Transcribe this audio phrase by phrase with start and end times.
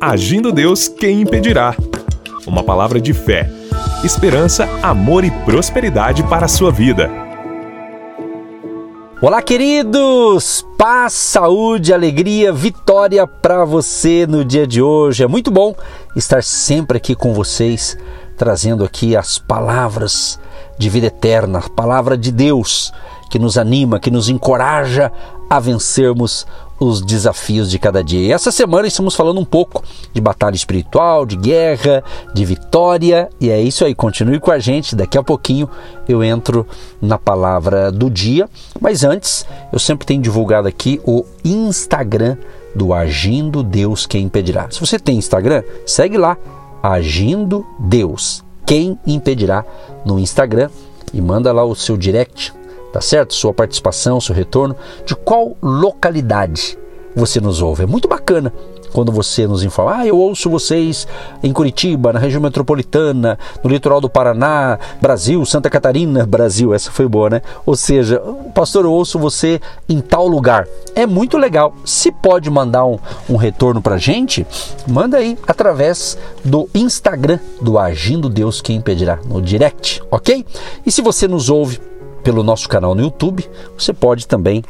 [0.00, 1.74] Agindo Deus, quem impedirá?
[2.46, 3.50] Uma palavra de fé,
[4.04, 7.10] esperança, amor e prosperidade para a sua vida.
[9.20, 10.64] Olá, queridos!
[10.78, 15.24] Paz, saúde, alegria, vitória para você no dia de hoje.
[15.24, 15.74] É muito bom
[16.14, 17.98] estar sempre aqui com vocês,
[18.36, 20.38] trazendo aqui as palavras
[20.78, 22.92] de vida eterna, a palavra de Deus
[23.28, 25.10] que nos anima, que nos encoraja
[25.50, 26.46] a vencermos
[26.78, 28.20] os desafios de cada dia.
[28.20, 29.82] E essa semana estamos falando um pouco
[30.12, 33.94] de batalha espiritual, de guerra, de vitória, e é isso aí.
[33.94, 35.68] Continue com a gente, daqui a pouquinho
[36.08, 36.66] eu entro
[37.00, 38.48] na palavra do dia,
[38.80, 42.36] mas antes eu sempre tenho divulgado aqui o Instagram
[42.74, 44.68] do Agindo Deus Quem Impedirá.
[44.70, 46.36] Se você tem Instagram, segue lá,
[46.82, 49.64] Agindo Deus Quem Impedirá
[50.04, 50.70] no Instagram
[51.12, 52.52] e manda lá o seu direct
[52.92, 53.34] tá certo?
[53.34, 56.78] Sua participação, seu retorno, de qual localidade
[57.14, 57.82] você nos ouve.
[57.82, 58.52] É muito bacana
[58.92, 61.06] quando você nos informa, ah, eu ouço vocês
[61.42, 67.06] em Curitiba, na região metropolitana, no litoral do Paraná, Brasil, Santa Catarina, Brasil, essa foi
[67.06, 67.42] boa, né?
[67.66, 68.20] Ou seja,
[68.54, 70.66] pastor, eu ouço você em tal lugar.
[70.94, 71.74] É muito legal.
[71.84, 74.46] Se pode mandar um, um retorno pra gente,
[74.86, 80.44] manda aí através do Instagram do Agindo Deus Quem Impedirá, no direct, ok?
[80.84, 81.80] E se você nos ouve
[82.28, 84.62] pelo nosso canal no YouTube, você pode também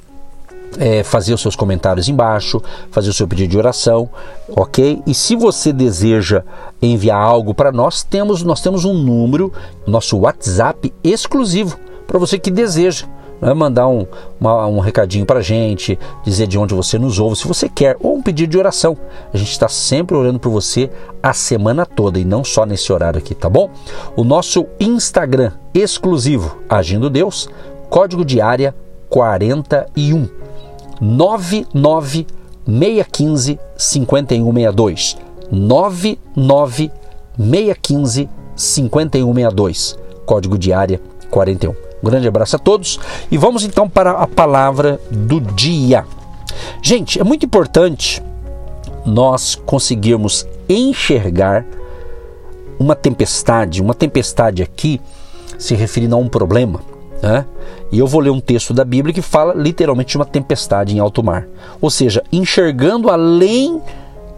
[0.78, 4.08] é, fazer os seus comentários embaixo, fazer o seu pedido de oração,
[4.50, 5.02] ok?
[5.04, 6.44] E se você deseja
[6.80, 9.52] enviar algo para nós, temos nós temos um número,
[9.84, 13.06] nosso WhatsApp exclusivo para você que deseja
[13.41, 14.06] né, mandar um,
[14.41, 17.97] uma, um recadinho para a gente, dizer de onde você nos ouve, se você quer,
[18.00, 18.97] ou um pedido de oração.
[19.33, 20.91] A gente está sempre orando por você
[21.22, 23.70] a semana toda e não só nesse horário aqui, tá bom?
[24.16, 27.48] O nosso Instagram exclusivo, Agindo Deus,
[27.89, 28.75] código de área
[29.09, 30.28] 41
[31.00, 32.27] 99
[32.66, 35.16] 615 5162
[35.50, 36.91] 99
[37.39, 41.00] 615 5162 código de área
[41.31, 42.98] 41 um grande abraço a todos
[43.31, 46.04] e vamos então para a palavra do dia.
[46.82, 48.22] Gente, é muito importante
[49.04, 51.64] nós conseguirmos enxergar
[52.78, 55.00] uma tempestade, uma tempestade aqui
[55.59, 56.81] se referindo a um problema.
[57.20, 57.44] Né?
[57.91, 61.00] E eu vou ler um texto da Bíblia que fala literalmente de uma tempestade em
[61.00, 61.48] alto mar.
[61.80, 63.82] Ou seja, enxergando além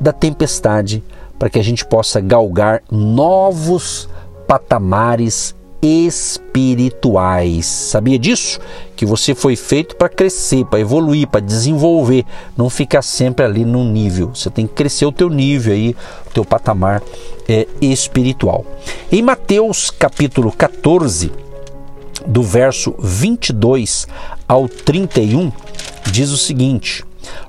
[0.00, 1.04] da tempestade
[1.38, 4.08] para que a gente possa galgar novos
[4.46, 7.66] patamares espirituais.
[7.66, 8.60] Sabia disso?
[8.94, 12.24] Que você foi feito para crescer, para evoluir, para desenvolver,
[12.56, 14.30] não ficar sempre ali num nível.
[14.34, 15.96] Você tem que crescer o teu nível aí,
[16.26, 17.02] o teu patamar
[17.48, 18.64] é, espiritual.
[19.10, 21.32] Em Mateus capítulo 14,
[22.26, 24.06] do verso 22
[24.46, 25.50] ao 31,
[26.10, 27.04] diz o seguinte: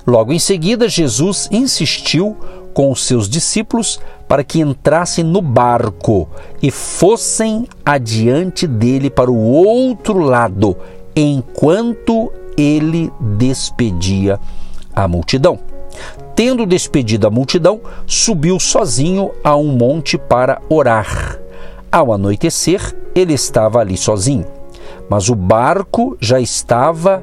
[0.06, 2.36] Logo em seguida, Jesus insistiu
[2.72, 6.28] com os seus discípulos para que entrassem no barco
[6.62, 10.76] e fossem adiante dele para o outro lado,
[11.14, 14.38] enquanto ele despedia
[14.94, 15.58] a multidão.
[16.34, 21.38] Tendo despedido a multidão, subiu sozinho a um monte para orar.
[21.90, 24.46] Ao anoitecer, ele estava ali sozinho,
[25.10, 27.22] mas o barco já estava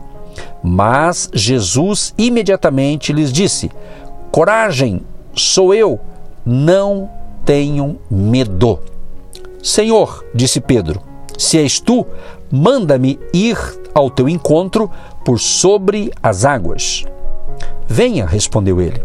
[0.63, 3.71] Mas Jesus imediatamente lhes disse:
[4.31, 5.01] Coragem,
[5.33, 5.99] sou eu,
[6.45, 7.09] não
[7.43, 8.79] tenham medo.
[9.63, 11.01] Senhor, disse Pedro,
[11.37, 12.05] se és tu,
[12.51, 13.57] manda-me ir
[13.93, 14.89] ao teu encontro
[15.25, 17.03] por sobre as águas.
[17.87, 19.01] Venha, respondeu ele.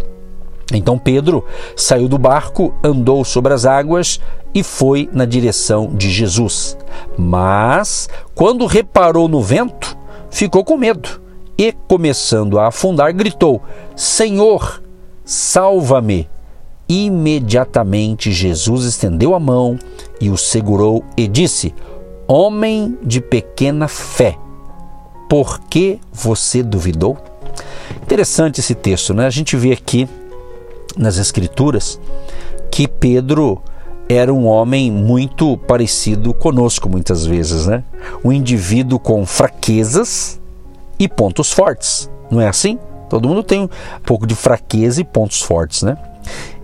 [0.73, 1.45] Então Pedro
[1.77, 4.21] saiu do barco, andou sobre as águas
[4.55, 6.77] e foi na direção de Jesus.
[7.17, 9.97] Mas, quando reparou no vento,
[10.31, 11.26] ficou com medo
[11.59, 13.63] e, começando a afundar, gritou:
[13.95, 14.83] Senhor,
[15.25, 16.29] salva-me!
[16.89, 19.77] Imediatamente Jesus estendeu a mão
[20.21, 21.75] e o segurou e disse:
[22.29, 24.39] Homem de pequena fé,
[25.29, 27.19] por que você duvidou?
[28.03, 29.27] Interessante esse texto, né?
[29.27, 30.09] A gente vê aqui
[30.97, 32.01] nas Escrituras
[32.71, 33.61] que Pedro
[34.09, 37.83] era um homem muito parecido conosco, muitas vezes, né?
[38.25, 40.41] Um indivíduo com fraquezas
[40.99, 42.79] e pontos fortes, não é assim?
[43.09, 43.69] Todo mundo tem um
[44.05, 45.97] pouco de fraqueza e pontos fortes, né?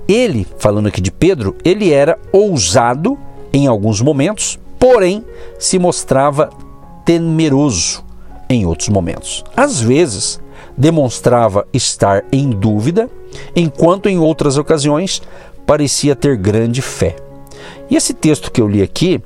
[0.08, 3.16] Ele, falando aqui de Pedro, ele era ousado
[3.52, 5.24] em alguns momentos, porém
[5.58, 6.50] se mostrava
[7.04, 8.04] temeroso
[8.48, 9.44] em outros momentos.
[9.56, 10.40] Às vezes,
[10.76, 13.08] demonstrava estar em dúvida,
[13.54, 15.22] enquanto em outras ocasiões
[15.66, 17.16] parecia ter grande fé.
[17.88, 19.22] E esse texto que eu li aqui,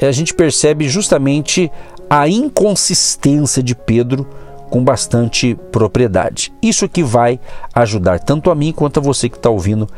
[0.00, 1.70] a gente percebe justamente
[2.14, 4.26] a inconsistência de Pedro
[4.68, 6.52] com bastante propriedade.
[6.60, 7.40] Isso que vai
[7.74, 9.88] ajudar tanto a mim quanto a você que está ouvindo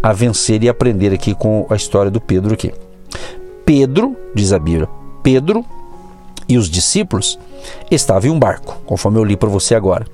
[0.00, 2.72] a vencer e aprender aqui com a história do Pedro aqui.
[3.66, 4.88] Pedro, diz a Bíblia,
[5.20, 5.64] Pedro
[6.48, 7.40] e os discípulos
[7.90, 10.06] estavam em um barco, conforme eu li para você agora,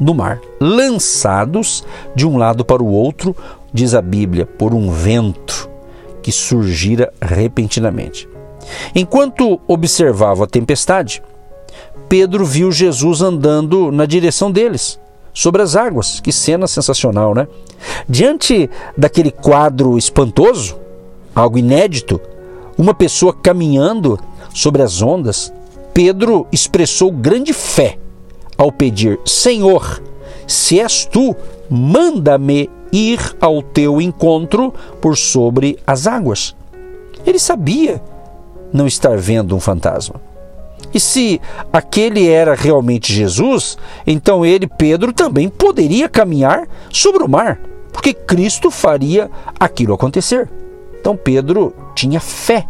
[0.00, 1.84] no mar, lançados
[2.16, 3.36] de um lado para o outro,
[3.72, 5.70] diz a Bíblia, por um vento
[6.20, 8.33] que surgira repentinamente.
[8.94, 11.22] Enquanto observava a tempestade,
[12.08, 14.98] Pedro viu Jesus andando na direção deles,
[15.34, 16.20] sobre as águas.
[16.20, 17.48] Que cena sensacional, né?
[18.08, 20.76] Diante daquele quadro espantoso,
[21.34, 22.20] algo inédito,
[22.78, 24.18] uma pessoa caminhando
[24.54, 25.52] sobre as ondas,
[25.92, 27.98] Pedro expressou grande fé
[28.56, 30.00] ao pedir: Senhor,
[30.46, 31.34] se és tu,
[31.68, 36.54] manda-me ir ao teu encontro por sobre as águas.
[37.26, 38.00] Ele sabia
[38.74, 40.20] não estar vendo um fantasma.
[40.92, 41.40] E se
[41.72, 47.60] aquele era realmente Jesus, então ele, Pedro, também poderia caminhar sobre o mar,
[47.92, 50.50] porque Cristo faria aquilo acontecer.
[51.00, 52.66] Então Pedro tinha fé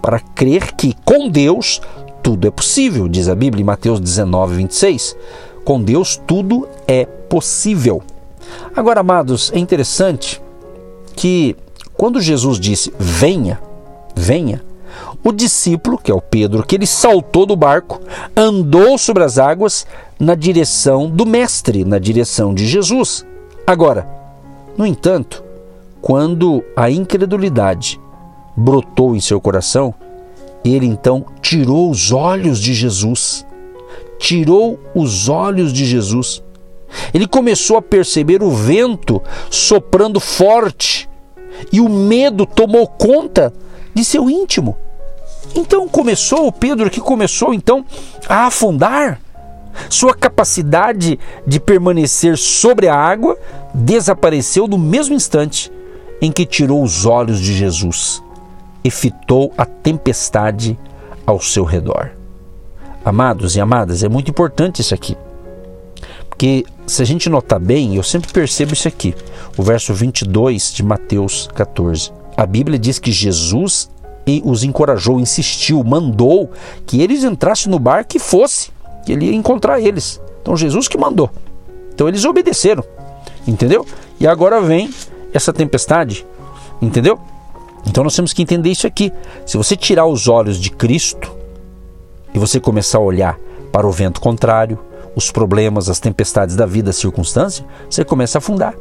[0.00, 1.80] para crer que com Deus
[2.22, 5.16] tudo é possível, diz a Bíblia em Mateus 19, 26.
[5.64, 8.02] Com Deus tudo é possível.
[8.74, 10.40] Agora, amados, é interessante
[11.16, 11.56] que
[11.96, 13.60] quando Jesus disse venha,
[14.14, 14.62] venha,
[15.22, 18.00] o discípulo, que é o Pedro, que ele saltou do barco,
[18.36, 19.86] andou sobre as águas
[20.18, 23.24] na direção do Mestre, na direção de Jesus.
[23.66, 24.08] Agora,
[24.76, 25.44] no entanto,
[26.00, 28.00] quando a incredulidade
[28.56, 29.94] brotou em seu coração,
[30.64, 33.46] ele então tirou os olhos de Jesus.
[34.18, 36.42] Tirou os olhos de Jesus.
[37.14, 41.08] Ele começou a perceber o vento soprando forte
[41.72, 43.52] e o medo tomou conta
[43.94, 44.76] de seu íntimo.
[45.54, 47.84] Então começou o Pedro que começou então
[48.28, 49.20] a afundar.
[49.88, 53.38] Sua capacidade de permanecer sobre a água
[53.72, 55.70] desapareceu no mesmo instante
[56.20, 58.22] em que tirou os olhos de Jesus
[58.84, 60.78] e fitou a tempestade
[61.26, 62.10] ao seu redor.
[63.04, 65.16] Amados e amadas, é muito importante isso aqui.
[66.28, 69.14] Porque se a gente notar bem, eu sempre percebo isso aqui.
[69.56, 72.12] O verso 22 de Mateus 14.
[72.36, 73.90] A Bíblia diz que Jesus
[74.30, 76.50] e os encorajou, insistiu, mandou
[76.86, 78.70] que eles entrassem no barco e fosse,
[79.04, 80.20] que ele ia encontrar eles.
[80.40, 81.30] Então Jesus que mandou.
[81.92, 82.84] Então eles obedeceram,
[83.46, 83.84] entendeu?
[84.18, 84.90] E agora vem
[85.32, 86.26] essa tempestade,
[86.80, 87.18] entendeu?
[87.86, 89.12] Então nós temos que entender isso aqui.
[89.44, 91.34] Se você tirar os olhos de Cristo
[92.32, 93.38] e você começar a olhar
[93.72, 94.78] para o vento contrário,
[95.16, 98.74] os problemas, as tempestades da vida, as circunstâncias, você começa a afundar.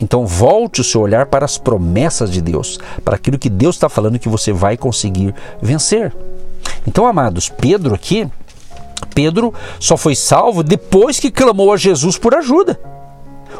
[0.00, 3.88] Então volte o seu olhar para as promessas de Deus, para aquilo que Deus está
[3.88, 6.14] falando que você vai conseguir vencer.
[6.86, 8.28] Então, amados, Pedro aqui,
[9.14, 12.80] Pedro só foi salvo depois que clamou a Jesus por ajuda.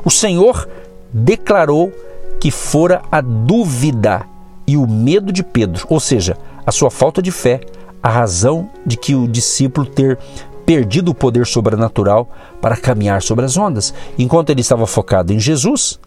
[0.04, 0.68] O Senhor
[1.12, 1.92] declarou
[2.40, 4.24] que fora a dúvida
[4.66, 7.60] e o medo de Pedro, ou seja, a sua falta de fé,
[8.02, 10.18] a razão de que o discípulo ter
[10.64, 12.30] perdido o poder sobrenatural
[12.60, 13.92] para caminhar sobre as ondas.
[14.16, 15.98] Enquanto ele estava focado em Jesus,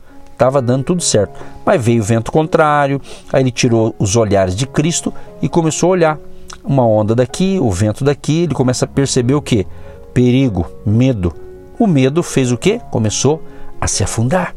[0.43, 1.39] estava dando tudo certo.
[1.65, 5.91] Mas veio o vento contrário, aí ele tirou os olhares de Cristo e começou a
[5.91, 6.19] olhar.
[6.63, 9.65] Uma onda daqui, o vento daqui, ele começa a perceber o que?
[10.13, 11.33] Perigo, medo.
[11.79, 12.79] O medo fez o que?
[12.91, 13.41] Começou
[13.79, 14.53] a se afundar.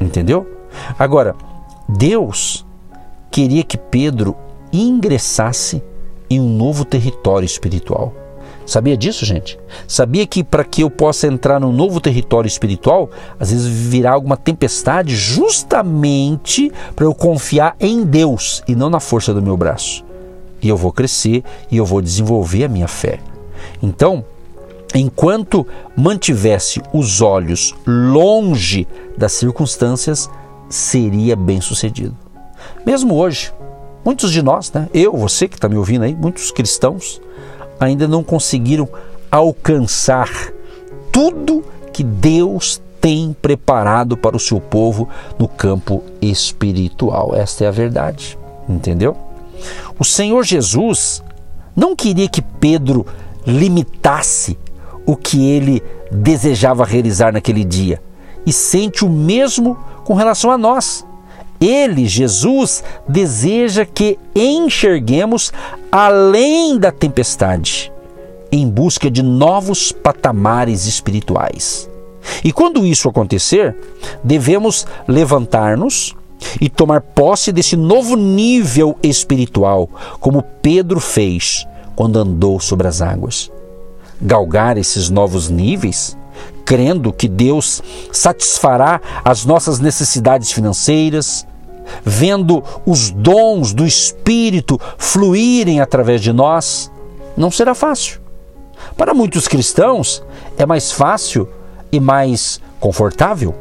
[0.00, 0.46] Entendeu?
[0.98, 1.34] Agora,
[1.88, 2.66] Deus
[3.30, 4.34] queria que Pedro
[4.72, 5.82] ingressasse
[6.28, 8.12] em um novo território espiritual.
[8.64, 9.58] Sabia disso, gente?
[9.86, 14.36] Sabia que para que eu possa entrar num novo território espiritual, às vezes virá alguma
[14.36, 20.04] tempestade justamente para eu confiar em Deus e não na força do meu braço.
[20.62, 23.18] E eu vou crescer e eu vou desenvolver a minha fé.
[23.82, 24.24] Então,
[24.94, 25.66] enquanto
[25.96, 30.30] mantivesse os olhos longe das circunstâncias,
[30.68, 32.16] seria bem sucedido.
[32.86, 33.52] Mesmo hoje,
[34.04, 34.88] muitos de nós, né?
[34.94, 37.20] eu, você que está me ouvindo aí, muitos cristãos,
[37.82, 38.88] ainda não conseguiram
[39.30, 40.30] alcançar
[41.10, 45.08] tudo que Deus tem preparado para o seu povo
[45.38, 47.34] no campo espiritual.
[47.34, 49.16] Esta é a verdade, entendeu?
[49.98, 51.22] O Senhor Jesus
[51.74, 53.04] não queria que Pedro
[53.46, 54.56] limitasse
[55.04, 58.00] o que ele desejava realizar naquele dia
[58.46, 61.04] e sente o mesmo com relação a nós.
[61.64, 65.52] Ele, Jesus, deseja que enxerguemos
[65.92, 67.92] além da tempestade,
[68.50, 71.88] em busca de novos patamares espirituais.
[72.42, 73.76] E quando isso acontecer,
[74.24, 76.16] devemos levantar-nos
[76.60, 79.88] e tomar posse desse novo nível espiritual,
[80.18, 81.64] como Pedro fez
[81.94, 83.50] quando andou sobre as águas.
[84.20, 86.16] Galgar esses novos níveis,
[86.64, 91.46] crendo que Deus satisfará as nossas necessidades financeiras,
[92.04, 96.90] vendo os dons do Espírito fluírem através de nós,
[97.36, 98.20] não será fácil.
[98.96, 100.22] Para muitos cristãos,
[100.56, 101.48] é mais fácil
[101.90, 103.54] e mais confortável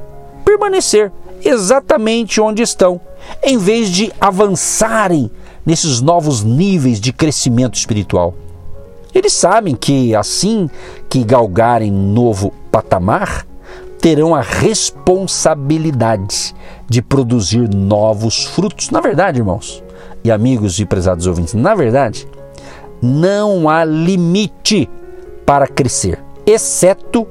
[0.44, 1.12] permanecer
[1.44, 3.00] exatamente onde estão,
[3.44, 5.32] em vez de avançarem
[5.66, 8.34] nesses novos níveis de crescimento espiritual.
[9.14, 10.70] Eles sabem que assim
[11.10, 13.46] que galgarem novo patamar,
[14.02, 16.56] terão a responsabilidade
[16.90, 18.90] de produzir novos frutos.
[18.90, 19.82] Na verdade, irmãos
[20.24, 22.28] e amigos e prezados ouvintes, na verdade,
[23.02, 24.90] não há limite
[25.46, 27.28] para crescer, exceto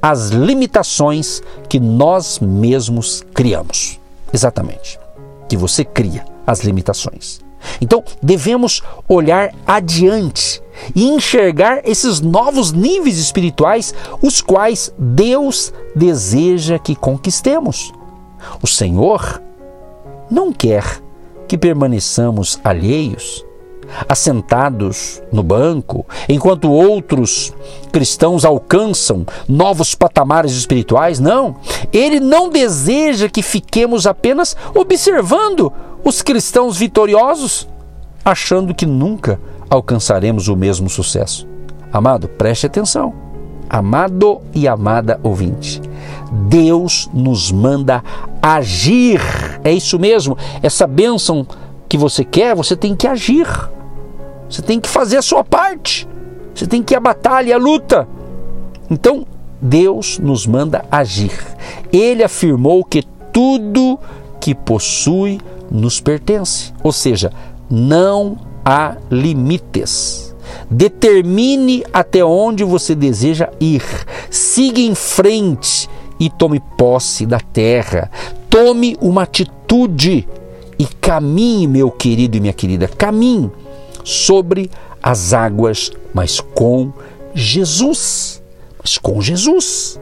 [0.00, 4.00] as limitações que nós mesmos criamos.
[4.32, 4.98] Exatamente.
[5.48, 7.40] Que você cria as limitações.
[7.80, 10.61] Então, devemos olhar adiante
[10.94, 17.92] e enxergar esses novos níveis espirituais, os quais Deus deseja que conquistemos.
[18.62, 19.42] O Senhor
[20.30, 20.84] não quer
[21.46, 23.44] que permaneçamos alheios
[24.08, 27.52] assentados no banco, enquanto outros
[27.90, 31.20] cristãos alcançam novos patamares espirituais.
[31.20, 31.56] Não,
[31.92, 35.72] ele não deseja que fiquemos apenas observando
[36.04, 37.68] os cristãos vitoriosos,
[38.24, 39.40] achando que nunca
[39.72, 41.48] alcançaremos o mesmo sucesso.
[41.90, 43.14] Amado, preste atenção.
[43.70, 45.80] Amado e amada ouvinte,
[46.46, 48.04] Deus nos manda
[48.42, 49.18] agir.
[49.64, 50.36] É isso mesmo.
[50.62, 51.46] Essa bênção
[51.88, 53.46] que você quer, você tem que agir.
[54.48, 56.06] Você tem que fazer a sua parte.
[56.54, 58.06] Você tem que ir à batalha, à luta.
[58.90, 59.26] Então,
[59.58, 61.32] Deus nos manda agir.
[61.90, 63.02] Ele afirmou que
[63.32, 63.98] tudo
[64.38, 66.74] que possui nos pertence.
[66.82, 67.32] Ou seja,
[67.70, 70.34] não há limites.
[70.70, 73.82] Determine até onde você deseja ir.
[74.30, 75.88] Siga em frente
[76.18, 78.10] e tome posse da terra.
[78.48, 80.28] Tome uma atitude
[80.78, 82.88] e caminhe, meu querido e minha querida.
[82.88, 83.50] Caminhe
[84.04, 84.70] sobre
[85.02, 86.92] as águas, mas com
[87.34, 88.42] Jesus.
[88.78, 89.98] Mas com Jesus.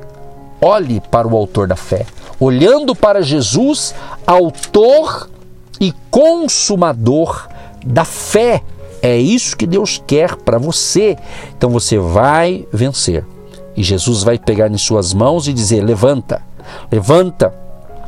[0.60, 2.06] Olhe para o autor da fé.
[2.38, 3.94] Olhando para Jesus,
[4.26, 5.28] autor
[5.80, 7.48] e consumador
[7.84, 8.62] da fé.
[9.02, 11.16] É isso que Deus quer para você.
[11.56, 13.24] Então você vai vencer.
[13.76, 16.42] E Jesus vai pegar em suas mãos e dizer: levanta,
[16.92, 17.54] levanta,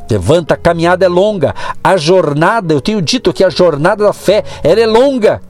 [0.09, 0.53] levanta.
[0.53, 1.55] A caminhada é longa.
[1.83, 5.41] A jornada, eu tenho dito que a jornada da fé ela é longa.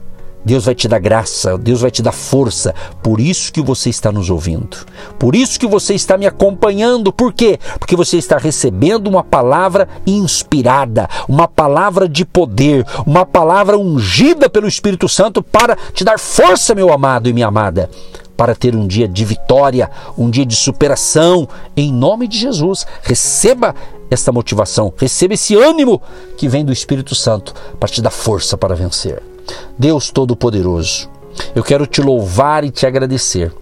[0.44, 2.74] Deus vai te dar graça, Deus vai te dar força.
[3.02, 4.76] Por isso que você está nos ouvindo.
[5.18, 7.12] Por isso que você está me acompanhando.
[7.12, 7.58] Por quê?
[7.78, 14.68] Porque você está recebendo uma palavra inspirada, uma palavra de poder, uma palavra ungida pelo
[14.68, 17.88] Espírito Santo para te dar força, meu amado e minha amada,
[18.36, 21.48] para ter um dia de vitória, um dia de superação.
[21.76, 23.74] Em nome de Jesus, receba
[24.10, 26.02] esta motivação, receba esse ânimo
[26.36, 29.33] que vem do Espírito Santo para te dar força para vencer.
[29.78, 31.08] Deus Todo-Poderoso,
[31.54, 33.52] eu quero te louvar e te agradecer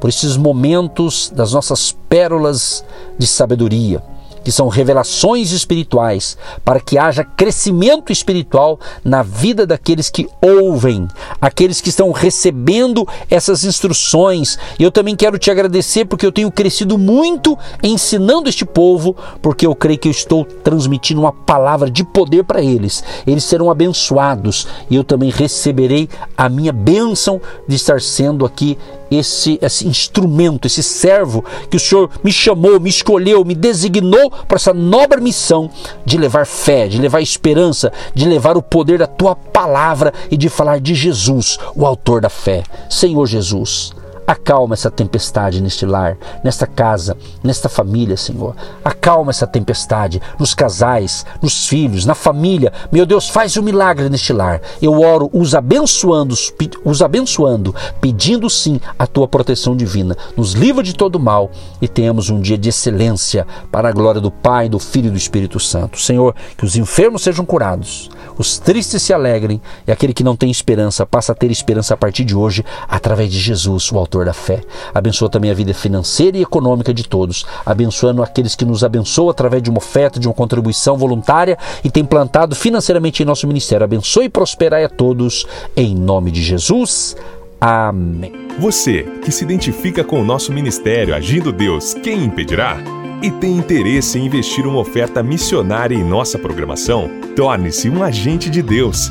[0.00, 2.84] por esses momentos das nossas pérolas
[3.18, 4.02] de sabedoria
[4.46, 11.08] que são revelações espirituais, para que haja crescimento espiritual na vida daqueles que ouvem,
[11.40, 14.56] aqueles que estão recebendo essas instruções.
[14.78, 19.66] E eu também quero te agradecer porque eu tenho crescido muito ensinando este povo, porque
[19.66, 23.02] eu creio que eu estou transmitindo uma palavra de poder para eles.
[23.26, 28.78] Eles serão abençoados e eu também receberei a minha bênção de estar sendo aqui
[29.10, 34.56] esse, esse instrumento, esse servo que o Senhor me chamou, me escolheu, me designou para
[34.56, 35.70] essa nobre missão
[36.04, 40.48] de levar fé, de levar esperança, de levar o poder da tua palavra e de
[40.48, 42.62] falar de Jesus, o autor da fé.
[42.88, 43.92] Senhor Jesus,
[44.26, 48.56] Acalma essa tempestade neste lar, nesta casa, nesta família, Senhor.
[48.84, 52.72] Acalma essa tempestade nos casais, nos filhos, na família.
[52.90, 54.60] Meu Deus, faz um milagre neste lar.
[54.82, 56.34] Eu oro os abençoando,
[56.84, 60.16] os abençoando, pedindo sim a tua proteção divina.
[60.36, 64.30] Nos livra de todo mal e tenhamos um dia de excelência para a glória do
[64.30, 66.00] Pai, do Filho e do Espírito Santo.
[66.00, 70.50] Senhor, que os enfermos sejam curados, os tristes se alegrem e aquele que não tem
[70.50, 74.24] esperança passa a ter esperança a partir de hoje através de Jesus, o autor fator
[74.24, 74.62] da fé.
[74.94, 79.62] Abençoa também a vida financeira e econômica de todos, abençoando aqueles que nos abençoam através
[79.62, 83.84] de uma oferta, de uma contribuição voluntária e tem plantado financeiramente em nosso ministério.
[83.84, 85.46] Abençoe e prosperai a todos,
[85.76, 87.16] em nome de Jesus.
[87.60, 88.32] Amém.
[88.58, 92.76] Você que se identifica com o nosso ministério Agindo Deus, quem impedirá?
[93.22, 97.08] E tem interesse em investir uma oferta missionária em nossa programação?
[97.34, 99.10] Torne-se um agente de Deus